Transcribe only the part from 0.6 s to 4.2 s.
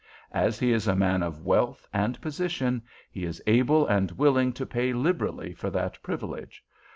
is a man of wealth and position, he is able and